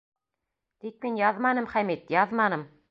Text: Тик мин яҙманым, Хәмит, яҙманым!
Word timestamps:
Тик 0.85 0.97
мин 1.07 1.21
яҙманым, 1.21 1.71
Хәмит, 1.77 2.13
яҙманым! 2.19 2.71